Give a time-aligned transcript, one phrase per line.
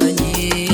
[0.00, 0.73] and